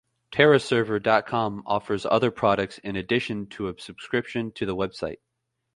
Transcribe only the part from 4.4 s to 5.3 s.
to the website.